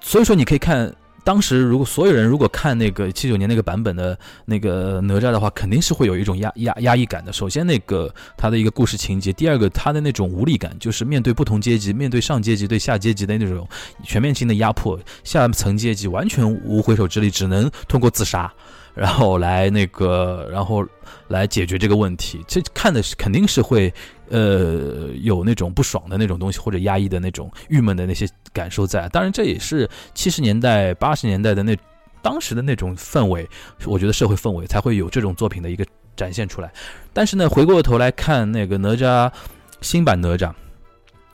[0.00, 0.92] 所以说，你可以看
[1.22, 7.32] 当时如果所有人如果看那个七九年那个版本的那个哪吒的话，肯定是会有一种压压压抑感的。
[7.32, 13.68] 首先，那个他的一个故事情节；第二个，他的那种无力感，就是面对不同阶级，面对上阶级对下阶级的那种
[14.02, 18.52] 全面性的压迫，下层阶级完全无回手之力，只能通过自杀。
[18.94, 20.86] 然后来那个，然后
[21.28, 22.44] 来解决这个问题。
[22.46, 23.92] 这看的是肯定是会，
[24.28, 29.08] 呃，有那种不爽的那种东西，或者压抑的那种郁闷的那些感受在。
[29.08, 31.76] 当然，这也是七十年代、八十年代的那
[32.20, 33.48] 当时的那种氛围，
[33.84, 36.70] 我觉得社会氛围才会有这种作品的一个展现出来。
[37.12, 39.32] 但是呢，回过头来看那个哪吒
[39.80, 40.52] 新版哪吒，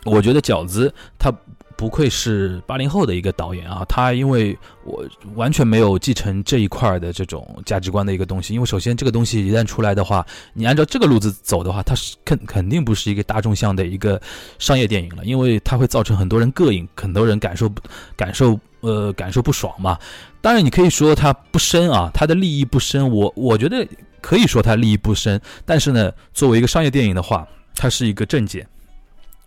[0.05, 1.33] 我觉得饺子他。
[1.79, 14.21] 不愧是八零后的一个导演啊，他因为我完全没有继承这一块的这种价值观的一个东西，因为首先这个东西一旦出来的话，你按照这个路子走的话，它是肯肯定不是一个大众向的一个
[14.59, 17.71] 商业电影了，因为它会造成很多人膈应，很多人感受
[18.17, 19.97] 感受呃感受不爽嘛。
[20.41, 23.87] 当然你可以说它不深啊，它的利益不深，我我觉得
[24.21, 28.67] 可以说它利益不深，但是呢，作为一个商业电影的话，它是一个正解。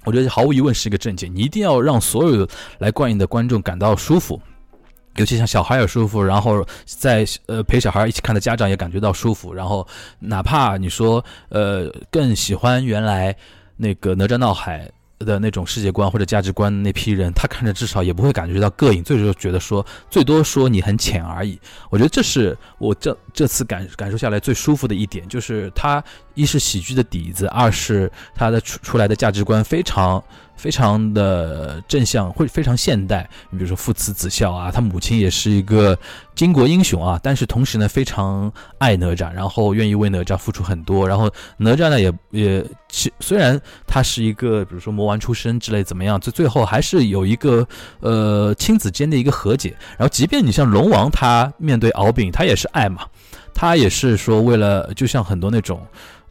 [0.04, 2.47] 我觉得毫无疑问是一个正解，你一定要让所有
[2.80, 4.41] 来观影的观众感到舒服，
[5.18, 9.88] 尤其像小孩也舒服，然后在呃陪小孩一起看的家长也感觉到舒服，然后
[10.20, 13.36] 哪怕你说呃更喜欢原来
[13.78, 14.89] 那个哪吒闹海。
[15.24, 21.59] 的那种世界观或者价值观那批人，他看着至少也不会感觉到膈应，最多觉得说最多说你很浅而已。
[21.89, 26.03] 我觉得这是我这这次感感受下来最舒服的一点，就是他
[26.34, 30.24] 一是喜剧的底子，二是他的出出来的价值观非常
[30.62, 33.28] 非常的正向，会非常现代。
[33.49, 35.97] 你比如说父慈子孝啊，他母亲也是一个
[36.36, 41.07] 巾帼英雄啊，但是同时呢非常爱哪吒，然后愿意为哪吒付出很多。
[41.07, 42.64] 然后哪吒呢也也
[43.20, 47.68] 虽然他是一个比如说魔丸出身之类怎么样，最最后还是有一个
[48.01, 49.76] 呃亲子间的一个和解。
[49.97, 53.07] 然后即便你像龙王，他面对敖丙，他也是爱嘛，
[53.51, 55.82] 他也是说为了就像很多那种。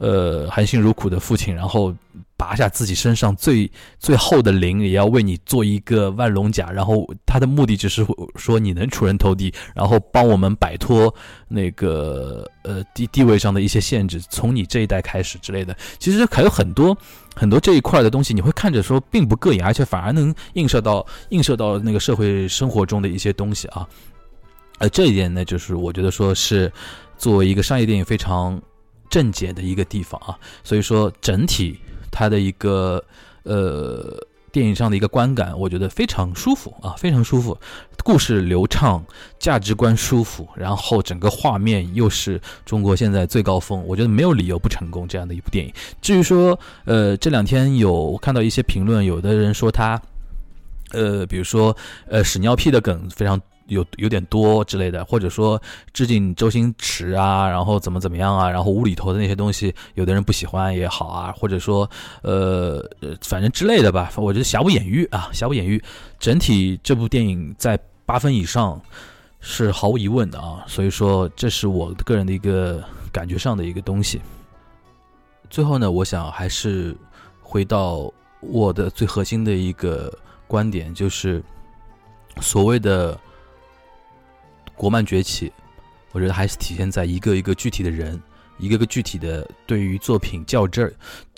[0.03, 1.95] 呃，含辛茹苦的父亲，然后
[2.41, 6.71] 拔下自己身上最最厚的鳞，也要为你做一个万龙甲。
[6.71, 8.03] 然后他的目的就是
[8.35, 11.15] 说你能出人头地，然后帮我们摆脱
[11.49, 15.77] 那个呃地地位上的一些限制，从你这一代开始之类的。
[15.99, 16.97] 其实还有很多
[17.37, 23.87] 很多这一块的东西，你会看着说并不膈应，而且反而能映射到映射到那个社会生活中的一些东西啊。
[24.79, 26.73] 呃，这一点呢，就是我觉得说是
[27.19, 28.59] 作为一个商业电影非常。
[29.11, 31.77] 正解的一个地方啊，所以说整体
[32.11, 33.03] 他的一个
[33.45, 34.17] 呃
[34.53, 37.57] 电影上的一个观感，我觉得非常舒服啊，非常舒服，
[38.05, 39.05] 故事流畅，
[39.39, 45.73] 价值观舒服，然后整个画面又是中国现在最高峰，我觉得没有理由不成功这样的一部电影。
[46.03, 50.01] 至于说呃这两天有看到一些评论，有的人说他
[50.93, 51.77] 呃比如说
[52.09, 53.41] 呃屎尿屁的梗非常。
[53.71, 55.61] 有有点多之类的，或者说
[55.93, 61.89] 致敬周星驰啊，然后怎么怎么样啊，然后无厘头的那些东西，有的人不喜欢也好啊，或者说
[62.23, 62.85] 呃，
[63.23, 64.13] 反正之类的吧。
[64.17, 65.81] 我觉得瑕不掩瑜啊，瑕不掩瑜。
[66.19, 68.79] 整体这部电影在八分以上
[69.39, 74.21] 是毫无疑问的啊，所以说这是我个人的一个感觉上的一个东西。
[75.49, 76.97] 最后呢，我想还是
[77.41, 80.13] 回到我的最核心的一个
[80.49, 81.41] 观点，就是
[82.41, 83.17] 所谓的。
[84.81, 85.53] 国漫崛起，
[86.13, 88.19] 我觉得还是体现在一个一个具体的人，
[88.57, 90.95] 一个个具体的对于作品较真儿，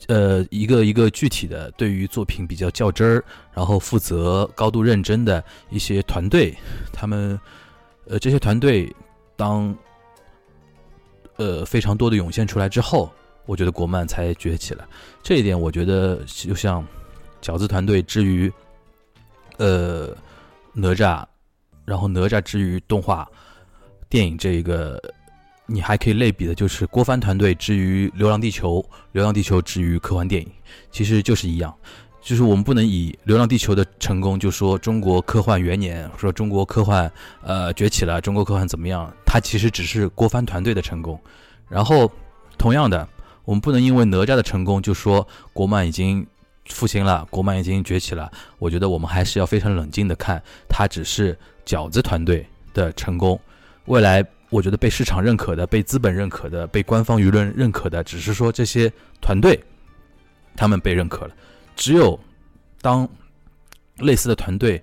[0.07, 6.57] 呃，一个一个具体的对于作品比较较真儿，然后负责、高度认真的一些团队，
[6.93, 7.37] 他们，
[8.07, 8.95] 呃，这些团队
[9.35, 9.77] 当，
[11.35, 13.13] 呃，非常多的涌现出来之后，
[13.45, 14.89] 我觉得国漫才崛起了。
[15.21, 16.87] 这一点，我觉得就像
[17.43, 18.53] 饺子团队之于，
[19.57, 20.17] 呃，
[20.73, 21.25] 哪吒。
[21.85, 23.29] 然后哪吒之于动画
[24.09, 25.01] 电影这一个，
[25.67, 28.79] 你还可以类比的，就是郭帆团队之于《流浪地球》，
[29.13, 30.49] 《流浪地球》之于科幻电影，
[30.91, 31.75] 其实就是一样。
[32.21, 37.11] 就是我们不能以《流浪地球》的成功就说中国科幻元年，说中国科幻
[37.43, 39.13] 呃崛起了，中国科幻怎么样？
[39.27, 41.19] 它其实只是郭帆团队的成功。
[41.69, 42.09] 然后
[42.57, 43.09] 同样的，
[43.45, 46.25] 我们不能因为哪吒的成功就说国漫已经
[46.67, 48.31] 复兴了，国漫已经崛起了。
[48.59, 51.37] 我觉得我们还是要非常冷静的看，它只是。
[51.65, 53.39] 饺子团队的成功，
[53.87, 59.59] 未来我觉得被市场认可的、被资本认可的、被官方舆论认可的，只是说这些团队
[60.57, 61.35] 他们被认可了。
[61.75, 62.19] 只有
[62.81, 63.09] 当
[63.99, 64.83] 类似的团队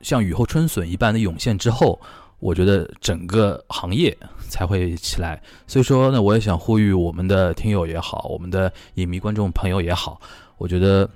[0.00, 2.00] 像雨后春笋一般的涌现之后，
[2.40, 4.16] 我觉得整个行业
[4.48, 5.40] 才会起来。
[5.66, 10.20] 所以说呢，我也想呼吁我们的听友也好，我们的影迷观众朋友也好，
[10.58, 11.08] 我觉得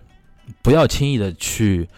[0.63, 1.89] 不要轻易的去。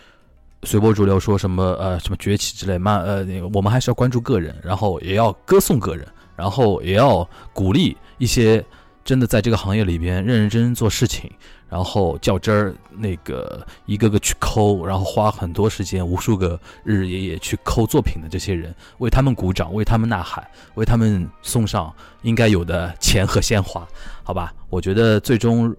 [0.65, 6.07] 随波逐流说什么呃什么崛起之类慢呃那个我们还是要关注个人，然后也要歌颂个人，
[6.37, 8.65] 然后也要鼓励一些
[9.05, 11.31] 真的在这个行业里边认认真真做事情。
[11.69, 20.43] 然后较真儿，那个一个个去抠，然后花很多时间、无数个日日夜夜去抠作品的这些人，为他们鼓掌，为他们呐喊，
[20.77, 23.87] 为他们送上应该有的钱和鲜花，
[24.23, 24.55] 好吧？
[24.71, 25.75] 我觉得最终，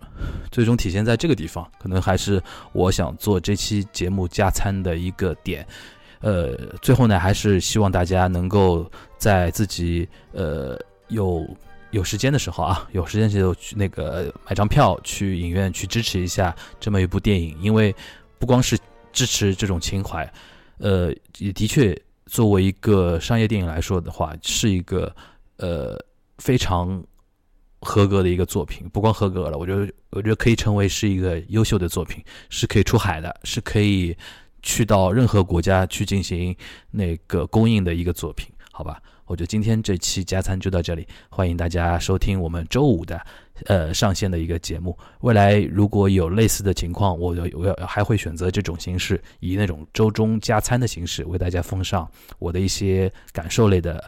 [0.51, 5.65] 最终体现在这个地方，可能还是我想做这期节目加餐的一个点。
[6.21, 11.43] 呃，最后呢，还是希望大家能够在自己呃有。
[11.91, 17.95] 有时间的时候啊，有时间就去那个买张票去影院去支持一下这么一部电影，因为
[18.37, 18.77] 不光是
[19.11, 20.31] 支持这种情怀，
[20.77, 25.13] 呃，也的确作为一个商业电影来说的话，是一个
[25.57, 25.97] 呃
[26.37, 27.03] 非常
[27.81, 28.87] 合格的一个作品。
[28.89, 34.15] 不光合格了，我觉得我觉得可以成为是一个优秀的作品，是可以出海的，是可以
[34.61, 36.55] 去到任何国家去进行
[36.91, 39.01] 那个公映的一个作品，好吧？
[39.29, 43.21] 我觉得今天这期加餐就到这里，欢迎大家收听我们周五的，
[43.67, 44.97] 呃上线的一个节目。
[45.21, 52.09] 未来如果有类似的情况，我我要还会选择这种形式，以那种周中加餐的形式为大家奉上
[52.39, 54.03] 我的一些感受类的，